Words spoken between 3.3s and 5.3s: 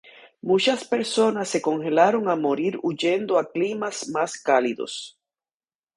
a climas más cálidos.